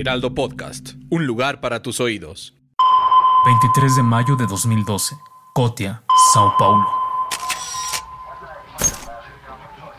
Heraldo 0.00 0.32
Podcast, 0.32 0.90
un 1.10 1.26
lugar 1.26 1.60
para 1.60 1.82
tus 1.82 1.98
oídos. 1.98 2.54
23 3.46 3.96
de 3.96 4.02
mayo 4.04 4.36
de 4.36 4.46
2012, 4.46 5.16
Cotia, 5.52 6.04
Sao 6.32 6.54
Paulo. 6.56 6.86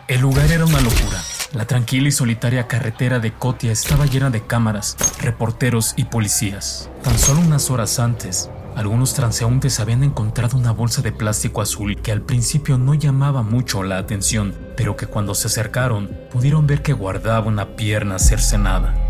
El 0.07 0.21
lugar 0.21 0.49
era 0.53 0.63
una 0.63 0.79
locura. 0.79 1.21
La 1.51 1.65
tranquila 1.65 2.07
y 2.07 2.13
solitaria 2.13 2.65
carretera 2.65 3.19
de 3.19 3.33
Cotia 3.33 3.73
estaba 3.73 4.05
llena 4.05 4.29
de 4.29 4.39
cámaras, 4.39 4.95
reporteros 5.19 5.93
y 5.97 6.05
policías. 6.05 6.89
Tan 7.03 7.19
solo 7.19 7.41
unas 7.41 7.69
horas 7.69 7.99
antes, 7.99 8.49
algunos 8.77 9.13
transeúntes 9.15 9.81
habían 9.81 10.05
encontrado 10.05 10.57
una 10.57 10.71
bolsa 10.71 11.01
de 11.01 11.11
plástico 11.11 11.61
azul 11.61 12.01
que 12.01 12.13
al 12.13 12.21
principio 12.21 12.77
no 12.77 12.93
llamaba 12.93 13.43
mucho 13.43 13.83
la 13.83 13.97
atención, 13.97 14.55
pero 14.77 14.95
que 14.95 15.07
cuando 15.07 15.35
se 15.35 15.47
acercaron 15.47 16.09
pudieron 16.31 16.67
ver 16.67 16.83
que 16.83 16.93
guardaba 16.93 17.47
una 17.47 17.75
pierna 17.75 18.17
cercenada. 18.17 19.08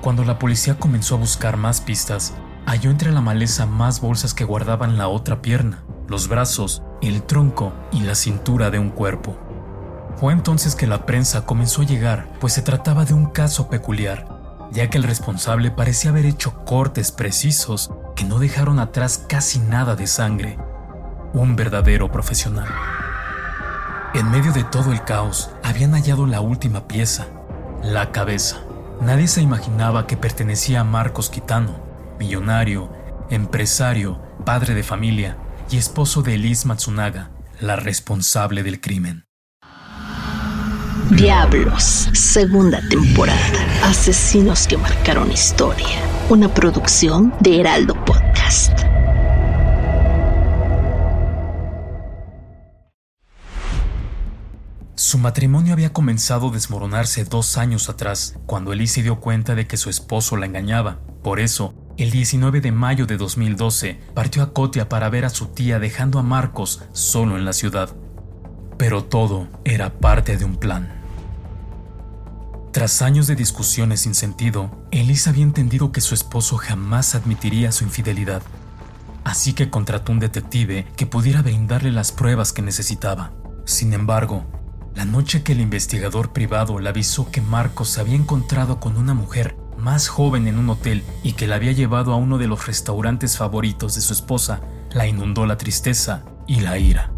Cuando 0.00 0.24
la 0.24 0.38
policía 0.38 0.78
comenzó 0.78 1.16
a 1.16 1.18
buscar 1.18 1.56
más 1.56 1.80
pistas, 1.80 2.34
halló 2.66 2.90
entre 2.90 3.10
la 3.10 3.20
maleza 3.20 3.66
más 3.66 4.00
bolsas 4.00 4.32
que 4.32 4.44
guardaban 4.44 4.96
la 4.96 5.08
otra 5.08 5.42
pierna, 5.42 5.82
los 6.06 6.28
brazos, 6.28 6.82
el 7.02 7.22
tronco 7.24 7.72
y 7.90 8.02
la 8.02 8.14
cintura 8.14 8.70
de 8.70 8.78
un 8.78 8.90
cuerpo. 8.90 9.36
Fue 10.16 10.32
entonces 10.32 10.76
que 10.76 10.86
la 10.86 11.04
prensa 11.04 11.46
comenzó 11.46 11.82
a 11.82 11.86
llegar, 11.86 12.28
pues 12.40 12.52
se 12.52 12.62
trataba 12.62 13.04
de 13.04 13.14
un 13.14 13.26
caso 13.26 13.68
peculiar, 13.68 14.68
ya 14.70 14.88
que 14.88 14.98
el 14.98 15.04
responsable 15.04 15.72
parecía 15.72 16.10
haber 16.10 16.26
hecho 16.26 16.64
cortes 16.64 17.10
precisos 17.10 17.90
que 18.14 18.24
no 18.24 18.38
dejaron 18.38 18.78
atrás 18.78 19.24
casi 19.28 19.58
nada 19.58 19.96
de 19.96 20.06
sangre. 20.06 20.58
Un 21.32 21.56
verdadero 21.56 22.10
profesional. 22.10 22.68
En 24.14 24.30
medio 24.30 24.52
de 24.52 24.64
todo 24.64 24.92
el 24.92 25.02
caos, 25.02 25.50
habían 25.64 25.92
hallado 25.92 26.24
la 26.26 26.40
última 26.40 26.86
pieza, 26.86 27.26
la 27.82 28.12
cabeza. 28.12 28.58
Nadie 29.00 29.28
se 29.28 29.40
imaginaba 29.40 30.06
que 30.06 30.16
pertenecía 30.16 30.80
a 30.80 30.84
Marcos 30.84 31.30
Quitano, 31.30 31.80
millonario, 32.18 32.92
empresario, 33.30 34.20
padre 34.44 34.74
de 34.74 34.82
familia 34.82 35.36
y 35.70 35.76
esposo 35.76 36.22
de 36.22 36.34
Elise 36.34 36.66
Matsunaga, 36.66 37.30
la 37.60 37.76
responsable 37.76 38.62
del 38.62 38.80
crimen. 38.80 39.24
Diablos, 41.10 42.10
segunda 42.12 42.80
temporada. 42.88 43.38
Asesinos 43.84 44.66
que 44.66 44.76
marcaron 44.76 45.30
historia. 45.30 46.02
Una 46.28 46.52
producción 46.52 47.32
de 47.40 47.60
Heraldo 47.60 47.94
Podcast. 48.04 48.27
Su 55.08 55.16
matrimonio 55.16 55.72
había 55.72 55.94
comenzado 55.94 56.50
a 56.50 56.52
desmoronarse 56.52 57.24
dos 57.24 57.56
años 57.56 57.88
atrás, 57.88 58.34
cuando 58.44 58.74
Elise 58.74 58.96
se 58.96 59.02
dio 59.04 59.20
cuenta 59.20 59.54
de 59.54 59.66
que 59.66 59.78
su 59.78 59.88
esposo 59.88 60.36
la 60.36 60.44
engañaba. 60.44 60.98
Por 61.22 61.40
eso, 61.40 61.72
el 61.96 62.10
19 62.10 62.60
de 62.60 62.72
mayo 62.72 63.06
de 63.06 63.16
2012, 63.16 63.98
partió 64.12 64.42
a 64.42 64.52
Cotia 64.52 64.90
para 64.90 65.08
ver 65.08 65.24
a 65.24 65.30
su 65.30 65.46
tía 65.46 65.78
dejando 65.78 66.18
a 66.18 66.22
Marcos 66.22 66.82
solo 66.92 67.38
en 67.38 67.46
la 67.46 67.54
ciudad. 67.54 67.96
Pero 68.76 69.02
todo 69.02 69.48
era 69.64 69.98
parte 69.98 70.36
de 70.36 70.44
un 70.44 70.56
plan. 70.56 70.92
Tras 72.70 73.00
años 73.00 73.26
de 73.26 73.34
discusiones 73.34 74.00
sin 74.00 74.14
sentido, 74.14 74.70
Elisa 74.90 75.30
había 75.30 75.44
entendido 75.44 75.90
que 75.90 76.02
su 76.02 76.12
esposo 76.12 76.58
jamás 76.58 77.14
admitiría 77.14 77.72
su 77.72 77.84
infidelidad, 77.84 78.42
así 79.24 79.54
que 79.54 79.70
contrató 79.70 80.12
un 80.12 80.18
detective 80.18 80.86
que 80.98 81.06
pudiera 81.06 81.40
brindarle 81.40 81.92
las 81.92 82.12
pruebas 82.12 82.52
que 82.52 82.60
necesitaba. 82.60 83.32
Sin 83.64 83.94
embargo, 83.94 84.44
la 84.98 85.04
noche 85.04 85.44
que 85.44 85.52
el 85.52 85.60
investigador 85.60 86.32
privado 86.32 86.80
le 86.80 86.88
avisó 86.88 87.30
que 87.30 87.40
Marcos 87.40 87.98
había 87.98 88.16
encontrado 88.16 88.80
con 88.80 88.96
una 88.96 89.14
mujer 89.14 89.56
más 89.76 90.08
joven 90.08 90.48
en 90.48 90.58
un 90.58 90.68
hotel 90.70 91.04
y 91.22 91.34
que 91.34 91.46
la 91.46 91.54
había 91.54 91.70
llevado 91.70 92.12
a 92.12 92.16
uno 92.16 92.36
de 92.36 92.48
los 92.48 92.66
restaurantes 92.66 93.36
favoritos 93.36 93.94
de 93.94 94.00
su 94.00 94.12
esposa, 94.12 94.60
la 94.90 95.06
inundó 95.06 95.46
la 95.46 95.56
tristeza 95.56 96.24
y 96.48 96.62
la 96.62 96.78
ira. 96.78 97.12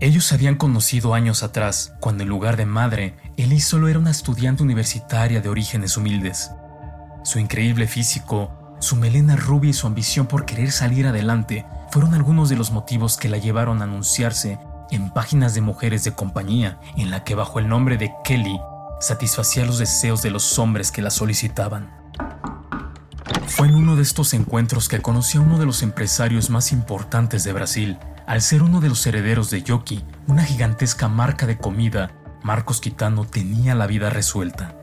Ellos 0.00 0.24
se 0.24 0.34
habían 0.34 0.54
conocido 0.54 1.12
años 1.12 1.42
atrás, 1.42 1.92
cuando 2.00 2.22
en 2.22 2.30
lugar 2.30 2.56
de 2.56 2.64
madre, 2.64 3.14
Ellie 3.36 3.60
solo 3.60 3.88
era 3.88 3.98
una 3.98 4.12
estudiante 4.12 4.62
universitaria 4.62 5.42
de 5.42 5.50
orígenes 5.50 5.98
humildes. 5.98 6.52
Su 7.22 7.38
increíble 7.38 7.86
físico, 7.86 8.78
su 8.80 8.96
melena 8.96 9.36
rubia 9.36 9.68
y 9.68 9.74
su 9.74 9.86
ambición 9.86 10.26
por 10.26 10.46
querer 10.46 10.72
salir 10.72 11.06
adelante 11.06 11.66
fueron 11.90 12.14
algunos 12.14 12.48
de 12.48 12.56
los 12.56 12.70
motivos 12.70 13.18
que 13.18 13.28
la 13.28 13.36
llevaron 13.36 13.82
a 13.82 13.84
anunciarse 13.84 14.58
en 14.90 15.10
páginas 15.10 15.54
de 15.54 15.60
mujeres 15.60 16.04
de 16.04 16.12
compañía, 16.12 16.80
en 16.96 17.10
la 17.10 17.24
que 17.24 17.34
bajo 17.34 17.58
el 17.58 17.68
nombre 17.68 17.96
de 17.96 18.12
Kelly 18.24 18.60
satisfacía 19.00 19.64
los 19.64 19.78
deseos 19.78 20.22
de 20.22 20.30
los 20.30 20.58
hombres 20.58 20.90
que 20.90 21.02
la 21.02 21.10
solicitaban. 21.10 21.90
Fue 23.46 23.68
en 23.68 23.76
uno 23.76 23.96
de 23.96 24.02
estos 24.02 24.34
encuentros 24.34 24.88
que 24.88 25.00
conocí 25.00 25.38
a 25.38 25.40
uno 25.40 25.58
de 25.58 25.66
los 25.66 25.82
empresarios 25.82 26.50
más 26.50 26.72
importantes 26.72 27.44
de 27.44 27.52
Brasil, 27.52 27.98
al 28.26 28.42
ser 28.42 28.62
uno 28.62 28.80
de 28.80 28.88
los 28.88 29.06
herederos 29.06 29.50
de 29.50 29.62
Yoki, 29.62 30.04
una 30.26 30.44
gigantesca 30.44 31.08
marca 31.08 31.46
de 31.46 31.56
comida, 31.56 32.10
Marcos 32.42 32.80
Quitano 32.80 33.24
tenía 33.24 33.74
la 33.74 33.86
vida 33.86 34.10
resuelta. 34.10 34.74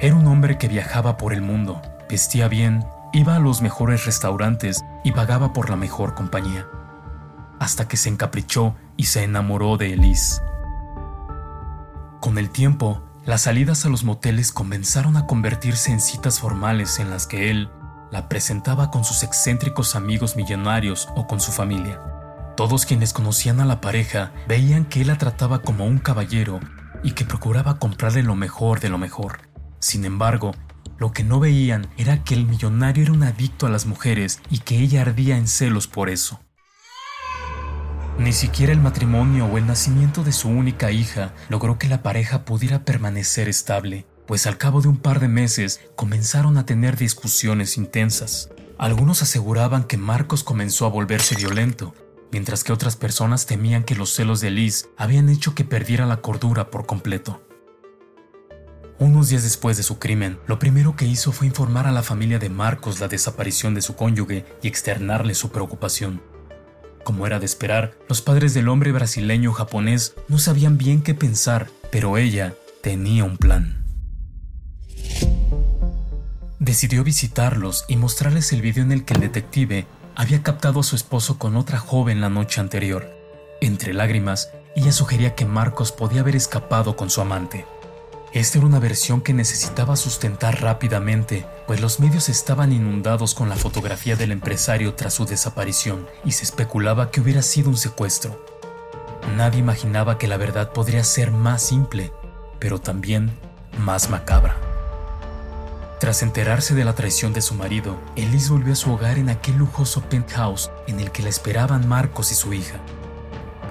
Era 0.00 0.14
un 0.14 0.26
hombre 0.26 0.58
que 0.58 0.68
viajaba 0.68 1.16
por 1.16 1.32
el 1.32 1.42
mundo, 1.42 1.80
vestía 2.08 2.48
bien, 2.48 2.84
iba 3.12 3.36
a 3.36 3.38
los 3.38 3.62
mejores 3.62 4.06
restaurantes 4.06 4.82
y 5.04 5.12
pagaba 5.12 5.52
por 5.52 5.70
la 5.70 5.76
mejor 5.76 6.14
compañía. 6.14 6.66
Hasta 7.62 7.86
que 7.86 7.96
se 7.96 8.08
encaprichó 8.08 8.74
y 8.96 9.04
se 9.04 9.22
enamoró 9.22 9.76
de 9.76 9.92
Elise. 9.92 10.42
Con 12.20 12.36
el 12.36 12.50
tiempo, 12.50 13.04
las 13.24 13.42
salidas 13.42 13.86
a 13.86 13.88
los 13.88 14.02
moteles 14.02 14.50
comenzaron 14.50 15.16
a 15.16 15.28
convertirse 15.28 15.92
en 15.92 16.00
citas 16.00 16.40
formales 16.40 16.98
en 16.98 17.08
las 17.08 17.28
que 17.28 17.52
él 17.52 17.70
la 18.10 18.28
presentaba 18.28 18.90
con 18.90 19.04
sus 19.04 19.22
excéntricos 19.22 19.94
amigos 19.94 20.34
millonarios 20.34 21.08
o 21.14 21.28
con 21.28 21.38
su 21.38 21.52
familia. 21.52 22.00
Todos 22.56 22.84
quienes 22.84 23.12
conocían 23.12 23.60
a 23.60 23.64
la 23.64 23.80
pareja 23.80 24.32
veían 24.48 24.84
que 24.84 25.02
él 25.02 25.06
la 25.06 25.18
trataba 25.18 25.60
como 25.60 25.86
un 25.86 25.98
caballero 25.98 26.58
y 27.04 27.12
que 27.12 27.24
procuraba 27.24 27.78
comprarle 27.78 28.24
lo 28.24 28.34
mejor 28.34 28.80
de 28.80 28.88
lo 28.88 28.98
mejor. 28.98 29.38
Sin 29.78 30.04
embargo, 30.04 30.50
lo 30.98 31.12
que 31.12 31.22
no 31.22 31.38
veían 31.38 31.86
era 31.96 32.24
que 32.24 32.34
el 32.34 32.44
millonario 32.44 33.04
era 33.04 33.12
un 33.12 33.22
adicto 33.22 33.66
a 33.66 33.70
las 33.70 33.86
mujeres 33.86 34.40
y 34.50 34.58
que 34.58 34.78
ella 34.78 35.02
ardía 35.02 35.36
en 35.36 35.46
celos 35.46 35.86
por 35.86 36.10
eso. 36.10 36.40
Ni 38.18 38.32
siquiera 38.32 38.72
el 38.72 38.80
matrimonio 38.80 39.46
o 39.46 39.56
el 39.56 39.66
nacimiento 39.66 40.22
de 40.22 40.32
su 40.32 40.48
única 40.48 40.90
hija 40.90 41.34
logró 41.48 41.78
que 41.78 41.88
la 41.88 42.02
pareja 42.02 42.44
pudiera 42.44 42.84
permanecer 42.84 43.48
estable, 43.48 44.06
pues 44.26 44.46
al 44.46 44.58
cabo 44.58 44.82
de 44.82 44.88
un 44.88 44.98
par 44.98 45.18
de 45.18 45.28
meses 45.28 45.80
comenzaron 45.96 46.58
a 46.58 46.66
tener 46.66 46.96
discusiones 46.96 47.78
intensas. 47.78 48.50
Algunos 48.78 49.22
aseguraban 49.22 49.84
que 49.84 49.96
Marcos 49.96 50.44
comenzó 50.44 50.84
a 50.84 50.90
volverse 50.90 51.36
violento, 51.36 51.94
mientras 52.30 52.64
que 52.64 52.72
otras 52.72 52.96
personas 52.96 53.46
temían 53.46 53.82
que 53.82 53.94
los 53.94 54.12
celos 54.12 54.40
de 54.40 54.50
Liz 54.50 54.88
habían 54.98 55.28
hecho 55.30 55.54
que 55.54 55.64
perdiera 55.64 56.04
la 56.04 56.18
cordura 56.18 56.70
por 56.70 56.84
completo. 56.84 57.42
Unos 58.98 59.30
días 59.30 59.42
después 59.42 59.76
de 59.78 59.82
su 59.82 59.98
crimen, 59.98 60.38
lo 60.46 60.58
primero 60.58 60.96
que 60.96 61.06
hizo 61.06 61.32
fue 61.32 61.46
informar 61.46 61.86
a 61.86 61.92
la 61.92 62.02
familia 62.02 62.38
de 62.38 62.50
Marcos 62.50 63.00
la 63.00 63.08
desaparición 63.08 63.74
de 63.74 63.82
su 63.82 63.96
cónyuge 63.96 64.44
y 64.62 64.68
externarle 64.68 65.34
su 65.34 65.50
preocupación. 65.50 66.22
Como 67.04 67.26
era 67.26 67.38
de 67.38 67.46
esperar, 67.46 67.94
los 68.08 68.22
padres 68.22 68.54
del 68.54 68.68
hombre 68.68 68.92
brasileño 68.92 69.52
japonés 69.52 70.14
no 70.28 70.38
sabían 70.38 70.78
bien 70.78 71.02
qué 71.02 71.14
pensar, 71.14 71.68
pero 71.90 72.16
ella 72.16 72.54
tenía 72.80 73.24
un 73.24 73.36
plan. 73.36 73.84
Decidió 76.60 77.02
visitarlos 77.02 77.84
y 77.88 77.96
mostrarles 77.96 78.52
el 78.52 78.62
video 78.62 78.84
en 78.84 78.92
el 78.92 79.04
que 79.04 79.14
el 79.14 79.20
detective 79.20 79.86
había 80.14 80.42
captado 80.44 80.80
a 80.80 80.84
su 80.84 80.94
esposo 80.94 81.38
con 81.38 81.56
otra 81.56 81.78
joven 81.78 82.20
la 82.20 82.28
noche 82.28 82.60
anterior. 82.60 83.10
Entre 83.60 83.92
lágrimas, 83.92 84.50
ella 84.76 84.92
sugería 84.92 85.34
que 85.34 85.44
Marcos 85.44 85.90
podía 85.90 86.20
haber 86.20 86.36
escapado 86.36 86.94
con 86.96 87.10
su 87.10 87.20
amante. 87.20 87.66
Esta 88.32 88.56
era 88.56 88.66
una 88.66 88.78
versión 88.78 89.20
que 89.20 89.34
necesitaba 89.34 89.94
sustentar 89.94 90.62
rápidamente, 90.62 91.44
pues 91.66 91.82
los 91.82 92.00
medios 92.00 92.30
estaban 92.30 92.72
inundados 92.72 93.34
con 93.34 93.50
la 93.50 93.56
fotografía 93.56 94.16
del 94.16 94.32
empresario 94.32 94.94
tras 94.94 95.12
su 95.12 95.26
desaparición 95.26 96.08
y 96.24 96.32
se 96.32 96.44
especulaba 96.44 97.10
que 97.10 97.20
hubiera 97.20 97.42
sido 97.42 97.68
un 97.68 97.76
secuestro. 97.76 98.42
Nadie 99.36 99.60
imaginaba 99.60 100.16
que 100.16 100.28
la 100.28 100.38
verdad 100.38 100.72
podría 100.72 101.04
ser 101.04 101.30
más 101.30 101.62
simple, 101.62 102.10
pero 102.58 102.80
también 102.80 103.30
más 103.78 104.08
macabra. 104.08 104.56
Tras 106.00 106.22
enterarse 106.22 106.74
de 106.74 106.86
la 106.86 106.94
traición 106.94 107.34
de 107.34 107.42
su 107.42 107.54
marido, 107.54 108.00
Elise 108.16 108.48
volvió 108.48 108.72
a 108.72 108.76
su 108.76 108.92
hogar 108.92 109.18
en 109.18 109.28
aquel 109.28 109.56
lujoso 109.58 110.00
penthouse 110.08 110.70
en 110.86 111.00
el 111.00 111.10
que 111.10 111.22
la 111.22 111.28
esperaban 111.28 111.86
Marcos 111.86 112.32
y 112.32 112.34
su 112.34 112.54
hija. 112.54 112.78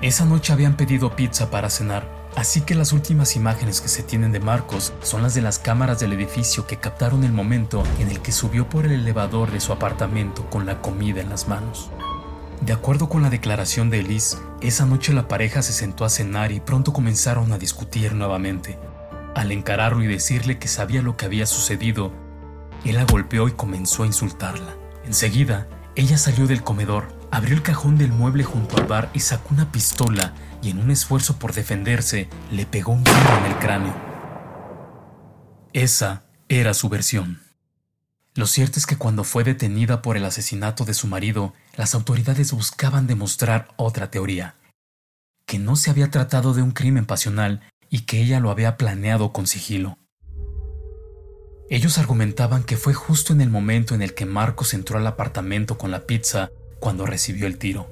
Esa 0.04 0.24
noche 0.26 0.54
habían 0.54 0.78
pedido 0.78 1.16
pizza 1.16 1.50
para 1.50 1.72
cenar, 1.72 2.21
así 2.36 2.62
que 2.62 2.76
las 2.76 2.94
últimas 2.94 3.36
imágenes 3.36 3.82
que 3.82 3.88
se 3.88 4.04
tienen 4.04 4.32
de 4.32 4.40
Marcos 4.40 4.94
son 5.02 5.24
las 5.24 5.34
de 5.34 5.42
las 5.42 5.60
cámaras 5.60 6.00
del 6.00 6.14
edificio 6.14 6.66
que 6.68 6.78
captaron 6.78 7.24
el 7.24 7.34
momento 7.34 7.84
en 8.00 8.10
el 8.10 8.22
que 8.22 8.32
subió 8.32 8.68
por 8.70 8.86
el 8.86 8.94
elevador 8.94 9.52
de 9.52 9.60
su 9.60 9.74
apartamento 9.74 10.50
con 10.50 10.66
la 10.66 10.82
comida 10.82 11.22
en 11.22 11.30
las 11.30 11.48
manos. 11.48 11.90
De 12.62 12.74
acuerdo 12.74 13.10
con 13.10 13.24
la 13.24 13.30
declaración 13.32 13.90
de 13.90 14.02
Elise, 14.02 14.38
esa 14.62 14.86
noche 14.86 15.14
la 15.14 15.28
pareja 15.28 15.64
se 15.64 15.74
sentó 15.74 16.06
a 16.06 16.10
cenar 16.10 16.52
y 16.52 16.60
pronto 16.60 16.94
comenzaron 16.94 17.52
a 17.52 17.58
discutir 17.58 18.14
nuevamente. 18.14 18.78
Al 19.34 19.52
encararlo 19.52 20.04
y 20.04 20.08
decirle 20.08 20.60
que 20.60 20.68
sabía 20.68 21.02
lo 21.02 21.18
que 21.18 21.26
había 21.26 21.48
sucedido, 21.48 22.12
él 22.86 22.96
la 22.96 23.06
golpeó 23.06 23.48
y 23.48 23.54
comenzó 23.54 24.04
a 24.04 24.08
insultarla. 24.08 24.76
Enseguida, 25.06 25.68
ella 25.96 26.18
salió 26.18 26.46
del 26.46 26.64
comedor, 26.64 27.08
abrió 27.32 27.56
el 27.56 27.64
cajón 27.64 27.98
del 27.98 28.12
mueble 28.12 28.44
junto 28.44 28.78
al 28.78 28.86
bar 28.86 29.10
y 29.14 29.22
sacó 29.22 29.54
una 29.54 29.72
pistola 29.72 30.34
y 30.62 30.70
en 30.70 30.80
un 30.80 30.92
esfuerzo 30.92 31.40
por 31.40 31.54
defenderse 31.54 32.30
le 32.52 32.66
pegó 32.66 32.92
un 32.92 33.04
tiro 33.04 33.38
en 33.40 33.52
el 33.52 33.58
cráneo. 33.58 33.96
Esa 35.74 36.24
era 36.50 36.74
su 36.74 36.90
versión. 36.90 37.42
Lo 38.36 38.46
cierto 38.46 38.80
es 38.80 38.86
que 38.86 38.98
cuando 38.98 39.24
fue 39.24 39.44
detenida 39.44 40.02
por 40.02 40.18
el 40.18 40.26
asesinato 40.26 40.86
de 40.86 40.94
su 40.94 41.08
marido, 41.08 41.54
las 41.76 41.96
autoridades 41.96 42.52
buscaban 42.52 43.08
demostrar 43.08 43.70
otra 43.78 44.12
teoría, 44.12 44.56
que 45.46 45.60
no 45.60 45.76
se 45.76 45.90
había 45.90 46.12
tratado 46.12 46.54
de 46.54 46.62
un 46.62 46.72
crimen 46.72 47.06
pasional 47.06 47.62
y 47.90 48.02
que 48.02 48.22
ella 48.22 48.40
lo 48.40 48.52
había 48.52 48.78
planeado 48.78 49.34
con 49.34 49.48
sigilo. 49.48 49.98
Ellos 51.70 51.98
argumentaban 51.98 52.64
que 52.64 52.76
fue 52.76 52.94
justo 52.94 53.32
en 53.32 53.40
el 53.40 53.50
momento 53.50 53.96
en 53.96 54.02
el 54.02 54.14
que 54.14 54.26
Marcos 54.26 54.74
entró 54.74 54.98
al 54.98 55.08
apartamento 55.08 55.78
con 55.78 55.92
la 55.92 56.06
pizza 56.06 56.52
cuando 56.82 57.06
recibió 57.06 57.48
el 57.48 57.58
tiro. 57.58 57.90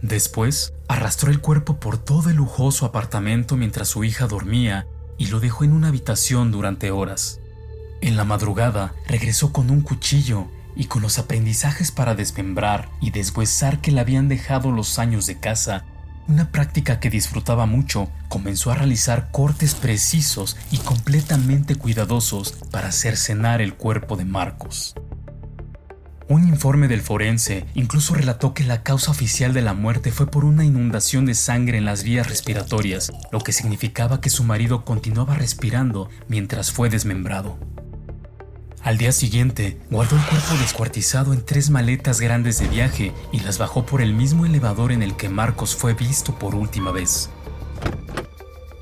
Después, 0.00 0.72
arrastró 0.88 1.30
el 1.30 1.40
cuerpo 1.40 1.78
por 1.78 1.98
todo 1.98 2.30
el 2.30 2.36
lujoso 2.36 2.86
apartamento 2.86 3.56
mientras 3.56 3.88
su 3.88 4.04
hija 4.04 4.26
dormía 4.26 4.86
y 5.18 5.26
lo 5.26 5.40
dejó 5.40 5.64
en 5.64 5.72
una 5.72 5.88
habitación 5.88 6.50
durante 6.50 6.90
horas. 6.90 7.40
En 8.00 8.16
la 8.16 8.24
madrugada 8.24 8.94
regresó 9.06 9.52
con 9.52 9.70
un 9.70 9.80
cuchillo 9.80 10.46
y 10.76 10.86
con 10.86 11.02
los 11.02 11.18
aprendizajes 11.18 11.90
para 11.90 12.14
desmembrar 12.14 12.88
y 13.00 13.10
deshuesar 13.10 13.80
que 13.80 13.92
le 13.92 14.00
habían 14.00 14.28
dejado 14.28 14.72
los 14.72 14.98
años 14.98 15.26
de 15.26 15.40
casa, 15.40 15.84
una 16.28 16.50
práctica 16.50 17.00
que 17.00 17.10
disfrutaba 17.10 17.66
mucho, 17.66 18.08
comenzó 18.28 18.70
a 18.70 18.74
realizar 18.74 19.30
cortes 19.30 19.74
precisos 19.74 20.56
y 20.70 20.78
completamente 20.78 21.76
cuidadosos 21.76 22.52
para 22.70 22.92
cercenar 22.92 23.60
el 23.60 23.74
cuerpo 23.74 24.16
de 24.16 24.24
Marcos. 24.24 24.94
Un 26.26 26.48
informe 26.48 26.88
del 26.88 27.02
forense 27.02 27.66
incluso 27.74 28.14
relató 28.14 28.54
que 28.54 28.64
la 28.64 28.82
causa 28.82 29.10
oficial 29.10 29.52
de 29.52 29.60
la 29.60 29.74
muerte 29.74 30.10
fue 30.10 30.26
por 30.26 30.46
una 30.46 30.64
inundación 30.64 31.26
de 31.26 31.34
sangre 31.34 31.76
en 31.76 31.84
las 31.84 32.02
vías 32.02 32.28
respiratorias, 32.28 33.12
lo 33.30 33.40
que 33.40 33.52
significaba 33.52 34.22
que 34.22 34.30
su 34.30 34.42
marido 34.42 34.86
continuaba 34.86 35.34
respirando 35.34 36.08
mientras 36.26 36.72
fue 36.72 36.88
desmembrado. 36.88 37.58
Al 38.82 38.96
día 38.96 39.12
siguiente, 39.12 39.78
guardó 39.90 40.16
el 40.16 40.22
cuerpo 40.22 40.54
descuartizado 40.60 41.34
en 41.34 41.44
tres 41.44 41.68
maletas 41.68 42.20
grandes 42.20 42.58
de 42.58 42.68
viaje 42.68 43.12
y 43.30 43.40
las 43.40 43.58
bajó 43.58 43.84
por 43.84 44.00
el 44.00 44.14
mismo 44.14 44.46
elevador 44.46 44.92
en 44.92 45.02
el 45.02 45.16
que 45.16 45.28
Marcos 45.28 45.76
fue 45.76 45.92
visto 45.92 46.38
por 46.38 46.54
última 46.54 46.90
vez. 46.90 47.28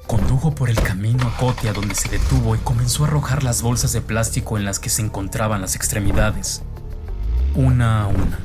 Condujo 0.07 0.55
por 0.55 0.71
el 0.71 0.81
camino 0.81 1.27
a 1.27 1.37
Cotia 1.37 1.73
donde 1.73 1.95
se 1.97 2.09
detuvo 2.09 2.55
y 2.55 2.59
comenzó 2.59 3.05
a 3.05 3.09
arrojar 3.09 3.43
las 3.43 3.63
bolsas 3.63 3.93
de 3.93 4.01
plástico 4.01 4.59
en 4.59 4.65
las 4.65 4.79
que 4.79 4.91
se 4.91 5.03
encontraban 5.03 5.61
las 5.61 5.75
extremidades, 5.75 6.63
una 7.55 8.03
a 8.03 8.07
una. 8.07 8.39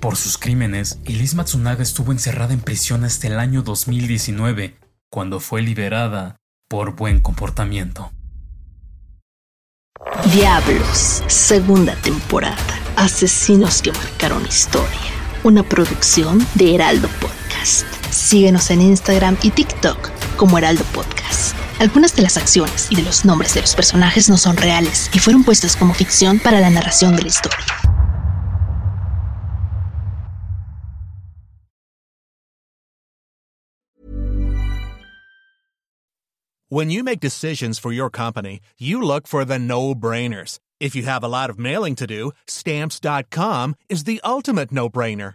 Por 0.00 0.16
sus 0.16 0.38
crímenes, 0.38 0.98
Elise 1.04 1.36
Matsunaga 1.36 1.82
estuvo 1.82 2.12
encerrada 2.12 2.52
en 2.52 2.60
prisión 2.60 3.04
hasta 3.04 3.26
el 3.26 3.38
año 3.38 3.62
2019, 3.62 4.76
cuando 5.10 5.40
fue 5.40 5.62
liberada 5.62 6.36
por 6.68 6.96
buen 6.96 7.20
comportamiento. 7.20 8.12
Diablos, 10.32 11.22
segunda 11.26 11.94
temporada. 11.96 12.56
Asesinos 12.96 13.82
que 13.82 13.92
marcaron 13.92 14.44
historia. 14.46 14.88
Una 15.44 15.62
producción 15.62 16.44
de 16.54 16.74
Heraldo 16.74 17.08
Podcast. 17.20 17.86
Síguenos 18.10 18.70
en 18.70 18.80
Instagram 18.80 19.36
y 19.42 19.50
TikTok 19.50 20.10
como 20.36 20.58
Heraldo 20.58 20.84
Podcast. 20.92 21.45
Algunas 21.78 22.16
de 22.16 22.22
las 22.22 22.38
acciones 22.38 22.88
y 22.90 22.96
de 22.96 23.02
los 23.02 23.24
nombres 23.26 23.52
de 23.52 23.60
los 23.60 23.74
personajes 23.74 24.30
no 24.30 24.38
son 24.38 24.56
reales 24.56 25.10
y 25.12 25.18
fueron 25.18 25.44
puestos 25.44 25.76
como 25.76 25.92
ficción 25.92 26.38
para 26.38 26.58
la 26.58 26.70
narración 26.70 27.14
de 27.16 27.22
la 27.22 27.28
historia. 27.28 27.58
When 36.68 36.90
you 36.90 37.04
make 37.04 37.20
decisions 37.20 37.78
for 37.78 37.92
your 37.92 38.10
company, 38.10 38.60
you 38.76 39.00
look 39.00 39.28
for 39.28 39.44
the 39.44 39.58
no-brainers. 39.58 40.58
If 40.80 40.96
you 40.96 41.04
have 41.04 41.22
a 41.22 41.28
lot 41.28 41.48
of 41.48 41.58
mailing 41.58 41.94
to 41.94 42.06
do, 42.06 42.32
stamps.com 42.48 43.76
is 43.88 44.02
the 44.02 44.20
ultimate 44.24 44.72
no-brainer. 44.72 45.34